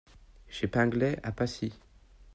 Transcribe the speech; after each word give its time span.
Chez 0.49 0.67
Pinglet, 0.67 1.19
à 1.21 1.31
Passy. 1.31 1.73